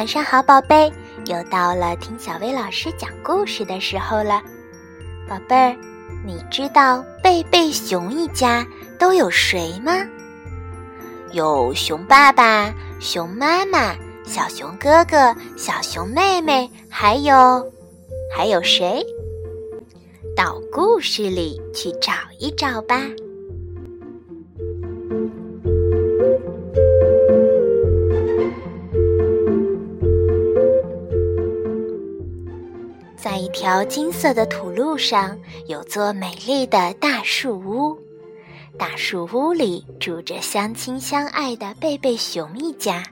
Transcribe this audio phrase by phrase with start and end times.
[0.00, 0.90] 晚上好，宝贝，
[1.26, 4.40] 又到了听小薇老师讲故事的时候了。
[5.28, 5.76] 宝贝儿，
[6.24, 8.66] 你知道贝贝熊一家
[8.98, 9.92] 都有谁吗？
[11.32, 13.94] 有熊爸爸、熊妈妈、
[14.24, 17.70] 小熊哥哥、小熊妹妹，还有
[18.34, 19.04] 还有谁？
[20.34, 23.02] 到故事里去找一找吧。
[33.40, 35.34] 一条金色的土路上，
[35.66, 37.98] 有座美丽的大树屋。
[38.78, 43.02] 大树屋里住着相亲相爱的贝贝熊一家。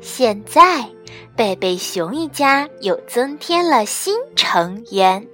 [0.00, 0.88] 现在，
[1.36, 5.28] 贝贝熊一家又增添了新成员，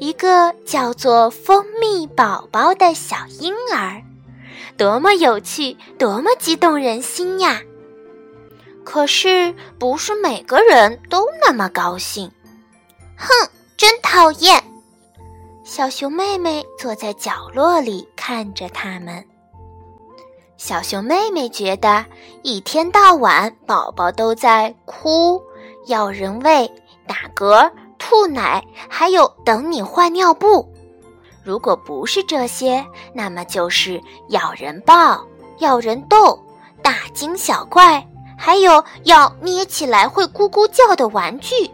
[0.00, 4.02] 一个叫做蜂蜜宝宝的小婴儿。
[4.76, 7.62] 多么有趣，多么激动人心呀！
[8.82, 12.28] 可是，不是每个人都那么高兴。
[13.16, 13.28] 哼，
[13.82, 14.62] 真讨厌！
[15.64, 19.26] 小熊妹妹坐在角落里看着他们。
[20.56, 22.06] 小熊妹妹觉得
[22.44, 25.42] 一天到晚宝宝都在哭、
[25.88, 26.70] 要人喂、
[27.08, 30.72] 打嗝、吐奶，还有等你换尿布。
[31.42, 35.20] 如果不是这些，那么就是要人抱、
[35.58, 36.40] 要人逗、
[36.82, 38.06] 大惊小怪，
[38.38, 41.68] 还有要捏起来会咕咕叫的玩具。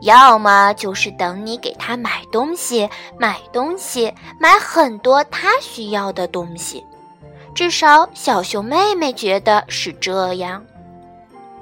[0.00, 6.84] 要么就是等你给他买东西，买东西，买很多他需要的东西。
[7.54, 10.64] 至少小熊妹妹觉得是这样。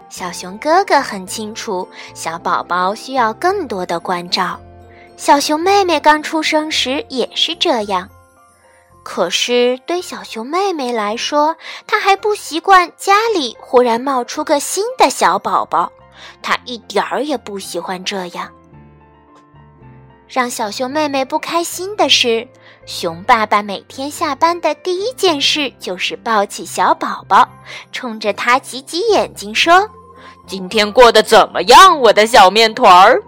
[0.08, 4.60] 小熊哥哥很清楚，小宝宝需要更多的关照。
[5.16, 8.08] 小熊妹妹刚出生时也是这样。
[9.02, 15.90] 可是对小熊妹妹来说，她还不习惯家里忽然冒出个新的小宝宝。
[16.42, 18.50] 他一点儿也不喜欢这样。
[20.28, 22.46] 让小熊妹妹不开心的是，
[22.84, 27.48] 熊爸爸每天下班的第一件事就是抱起小宝宝，
[27.92, 29.88] 冲着他挤挤眼睛说
[30.44, 33.22] ：“今天过得怎么样，我的小面团儿？”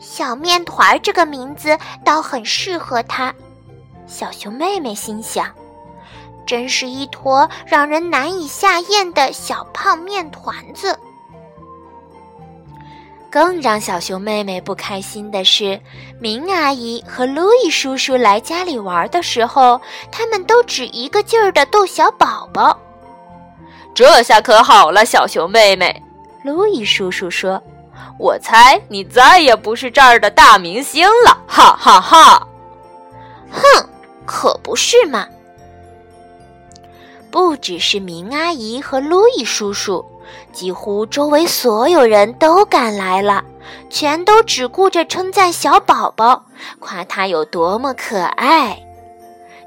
[0.00, 3.32] 小面团儿这个名字倒很适合他。
[4.06, 5.50] 小熊妹妹心想
[6.46, 10.98] ：“真是一坨让人难以下咽的小胖面团子。”
[13.34, 15.80] 更让小熊妹妹不开心的是，
[16.20, 19.80] 明阿姨和路易叔叔来家里玩的时候，
[20.12, 22.78] 他们都只一个劲儿的逗小宝宝。
[23.92, 26.00] 这下可好了，小熊妹妹，
[26.44, 27.60] 路易叔叔说
[28.20, 32.46] ：“我猜你再也不是这儿的大明星了，哈哈哈！”
[33.50, 33.88] 哼，
[34.24, 35.26] 可不是嘛！
[37.32, 40.04] 不只是明阿姨和路易叔叔。
[40.54, 43.44] 几乎周围所有人都赶来了，
[43.90, 46.46] 全都只顾着称赞小宝宝，
[46.78, 48.80] 夸他有多么可爱。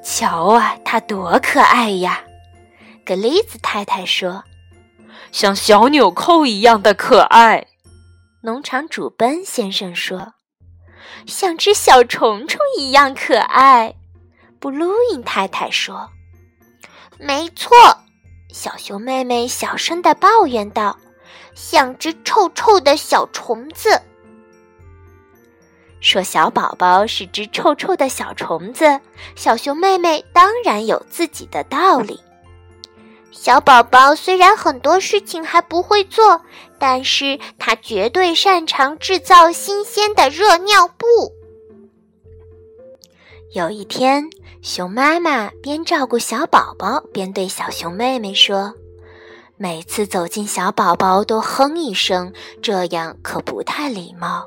[0.01, 2.21] 瞧啊，他多可爱呀！
[3.05, 4.43] 格丽兹太太说
[5.31, 7.67] ：“像小纽扣一样的可爱。”
[8.43, 10.33] 农场主奔先生说
[11.27, 13.95] ：“像只小虫虫一样可爱。”
[14.59, 16.09] 布鲁因太太说
[17.19, 17.75] ：“没错。”
[18.51, 20.97] 小熊妹妹小声的抱怨道
[21.53, 24.01] ：“像只臭臭的小虫子。”
[25.99, 28.99] 说小宝宝是只臭臭的小虫子，
[29.35, 32.19] 小熊妹妹当然有自己的道理。
[33.31, 36.41] 小宝宝虽然很多事情还不会做，
[36.79, 41.05] 但是他绝对擅长制造新鲜的热尿布。
[43.53, 44.29] 有一天。
[44.61, 48.73] 熊妈妈边照顾小宝宝，边对小熊妹妹说
[49.55, 54.45] ：“每次走进小宝宝都哼一声，这样可不太礼貌。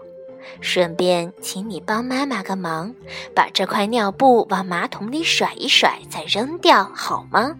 [0.61, 2.93] 顺便，请你帮妈妈个忙，
[3.35, 7.57] 把这块尿布往马桶里甩一甩，再扔掉，好吗？”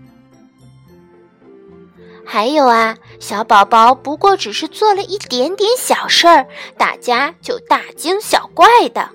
[2.27, 6.47] 还有啊，小宝宝不过只是做了一点点小事儿，
[6.77, 9.09] 大家就大惊小怪的。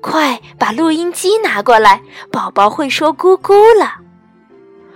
[0.00, 2.02] 快把录音机拿过来，
[2.32, 3.94] 宝宝会说“咕咕”了。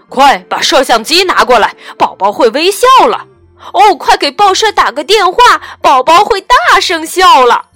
[0.09, 3.27] 快把摄像机拿过来，宝宝会微笑了。
[3.73, 7.67] 哦，快给报社打个电话，宝宝会大声笑了。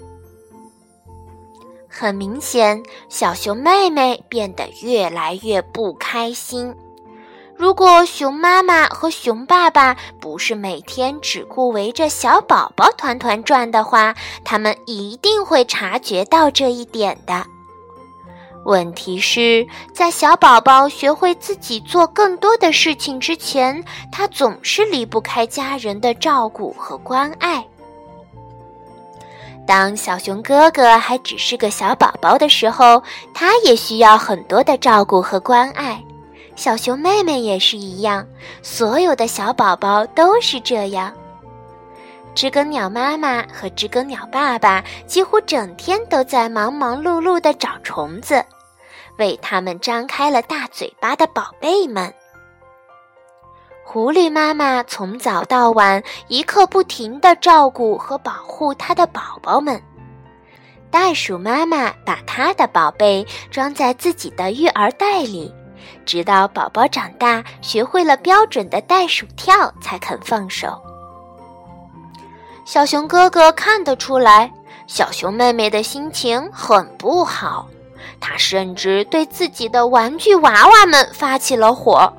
[1.89, 6.75] 很明显，小熊妹妹变得越来越不开心。
[7.59, 14.15] 如果熊妈妈和熊爸爸不是每天只顾围着小宝宝团团转的话，
[14.45, 17.45] 他们一定会察觉到这一点的。
[18.65, 23.83] 问题是在小宝宝学会自己做更多的事情之前，
[24.13, 27.67] 他总是离不开家人的照顾和关爱。
[29.67, 33.03] 当小熊哥哥还只是个小宝宝的时候，
[33.35, 36.01] 他也需要很多的照顾和关爱。
[36.59, 38.27] 小熊妹妹也是一样，
[38.63, 41.15] 所有的小宝宝都是这样。
[42.35, 48.45] 知更鸟妈妈和知更鸟爸爸几乎整天都在忙忙碌碌地找虫子，
[49.19, 52.13] 为它们张开了大嘴巴的宝贝们。
[53.85, 59.81] 狐狸妈妈从早到晚一刻不停地照顾和保护它的宝宝们。
[60.91, 65.55] 袋鼠妈妈把它的宝贝装在自己的育儿袋里，
[66.05, 70.81] 直到宝宝长大学会了标准的袋鼠跳，才肯放手。
[72.65, 74.53] 小熊哥哥看得出来，
[74.87, 77.67] 小熊妹妹的心情很不好。
[78.21, 82.13] 他甚至对自己的玩具娃娃们发起了火，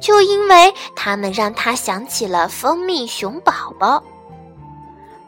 [0.00, 4.02] 就因为他们让他想起了蜂蜜熊宝宝。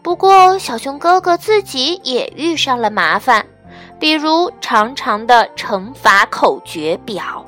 [0.02, 3.44] 不过，小熊哥哥自己也遇上了麻烦，
[3.98, 7.44] 比如长长的乘法口诀表。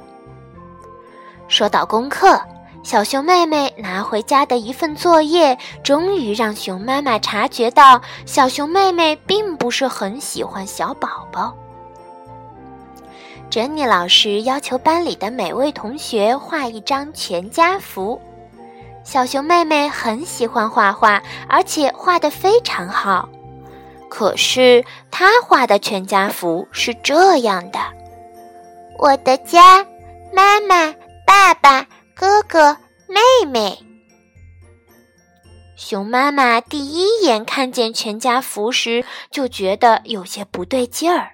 [1.48, 2.40] 说到功课。
[2.82, 11.52] 小熊妹妹拿回家的一份作业，终于让熊妈妈察觉到，小熊妹妹并不是很喜欢小宝宝。
[13.50, 18.20] 珍妮老师要求班里的每位同学画一张全家福。
[19.02, 23.28] 小熊妹妹很喜欢画画，而且画得非常好。
[24.08, 27.80] 可是她画的全家福是这样的：
[28.98, 29.84] 我的家，
[30.32, 30.94] 妈妈，
[31.26, 31.86] 爸爸。
[32.18, 33.78] 哥哥、妹妹，
[35.76, 41.32] 熊妈妈第一眼看见全家福时就觉得有些不对劲儿。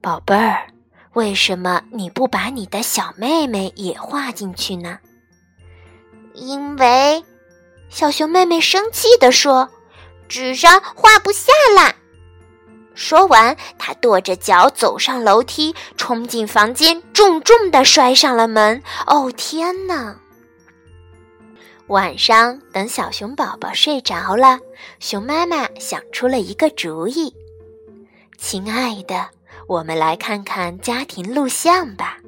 [0.00, 0.68] 宝贝儿，
[1.14, 5.00] 为什么你不把你的小妹妹也画进去呢？
[6.34, 7.24] 因为，
[7.88, 9.68] 小熊妹妹生气地说
[10.28, 11.96] ：“纸上画不下啦。”
[12.98, 18.82] 说完，他跺着脚走上楼梯，冲进房间，重重地摔上了门。
[19.06, 20.16] 哦，天哪！
[21.86, 24.58] 晚上，等小熊宝宝睡着了，
[24.98, 27.32] 熊妈妈想出了一个主意
[28.36, 29.28] ：“亲爱的，
[29.68, 32.18] 我们来看看家庭录像吧。”“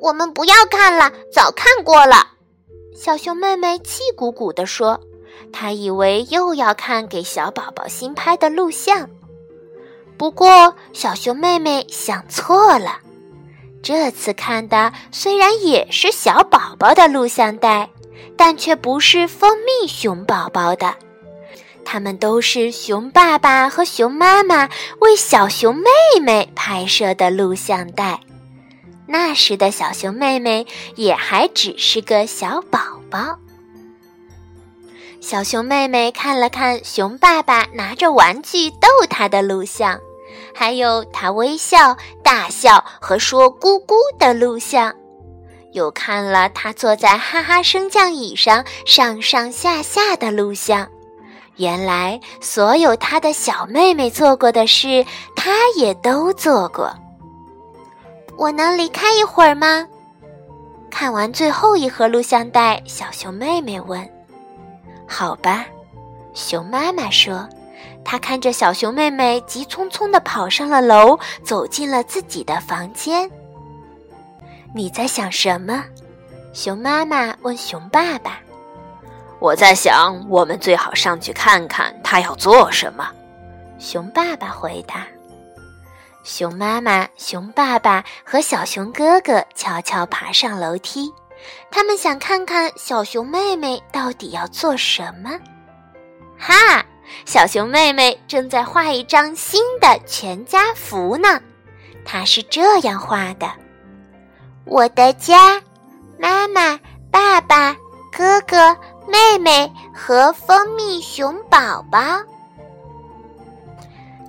[0.00, 2.26] 我们不要看了，早看过了。”
[2.96, 4.98] 小熊妹妹气鼓鼓地说
[5.52, 9.06] ：“她以为又要看给小宝宝新拍的录像。”
[10.20, 12.98] 不过，小熊妹妹想错了。
[13.82, 17.88] 这次看的虽然也是小宝宝的录像带，
[18.36, 20.94] 但却不是蜂蜜熊宝宝的。
[21.86, 24.68] 他们都是熊爸爸和熊妈妈
[25.00, 25.84] 为小熊妹
[26.20, 28.20] 妹拍摄的录像带。
[29.06, 30.66] 那时的小熊妹妹
[30.96, 32.78] 也还只是个小宝
[33.10, 33.38] 宝。
[35.22, 39.98] 小熊妹妹看了看熊爸爸拿着玩具逗她的录像。
[40.54, 44.94] 还有他微笑、大笑和说“咕咕”的录像，
[45.72, 50.88] 又看了他坐在哈哈升降椅上上上下下的录像。
[51.56, 55.04] 原来，所有他的小妹妹做过的事，
[55.36, 56.90] 他也都做过。
[58.36, 59.86] 我能离开一会儿吗？
[60.90, 64.08] 看完最后一盒录像带，小熊妹妹问
[65.06, 65.66] ：“好吧。”
[66.34, 67.48] 熊妈妈说。
[68.04, 73.30] 他看着小熊妹妹急匆匆地跑上了楼，走进了自己的房间。
[74.74, 75.84] 你在想什么？
[76.52, 78.40] 熊妈妈问熊爸爸。
[79.38, 83.08] 我在想，我们最好上去看看他要做什么。
[83.78, 85.06] 熊爸爸回答。
[86.22, 91.10] 熊妈妈、熊爸爸和小熊哥哥悄悄爬上楼梯，
[91.70, 95.30] 他们想看看小熊妹妹到底要做什么。
[96.38, 96.84] 哈！
[97.24, 101.40] 小熊妹妹正在画一张新的全家福呢，
[102.04, 103.48] 她是这样画的：
[104.64, 105.60] 我的家，
[106.18, 106.78] 妈妈、
[107.10, 107.76] 爸爸、
[108.10, 108.76] 哥哥、
[109.06, 111.98] 妹妹和蜂蜜熊宝宝。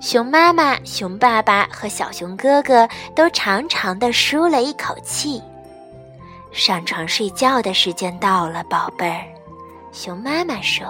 [0.00, 5.40] 熊妈妈、熊爸爸和小熊哥哥都长长的舒了一口气。
[6.50, 9.24] 上床睡觉的时间到了，宝贝儿。
[9.92, 10.86] 熊妈妈说。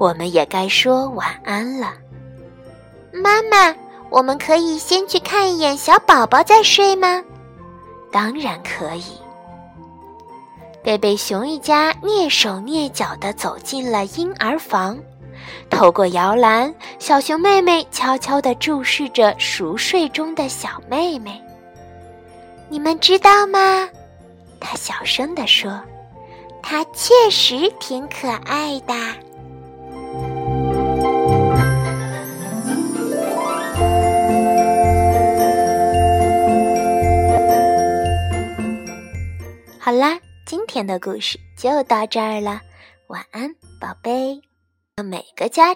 [0.00, 1.92] 我们也该说晚安了，
[3.12, 3.76] 妈妈。
[4.08, 7.22] 我们可以先去看一眼小宝宝再睡吗？
[8.10, 9.04] 当然可以。
[10.82, 14.98] 贝贝熊一家蹑手蹑脚地走进了婴儿房，
[15.68, 21.40] 透过摇篮，小熊妹妹悄悄地注视着熟睡中的小妹妹。
[22.70, 23.86] 你们知道吗？
[24.58, 25.78] 她小声地说
[26.62, 28.94] ：“她确实挺可爱的。”
[39.90, 42.60] 好啦，今天的故事就到这儿了，
[43.08, 44.40] 晚安，宝贝。
[45.02, 45.64] 每个家。